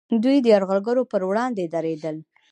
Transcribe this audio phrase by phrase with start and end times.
[0.23, 2.15] دوی د یرغلګرو پر وړاندې دریدل